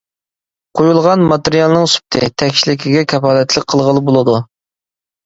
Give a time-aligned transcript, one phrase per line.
[0.77, 4.39] قۇيۇلغان ماتېرىيالنىڭ سۈپىتى، تەكشىلىكىگە كاپالەتلىك قىلغىلى بولىدۇ.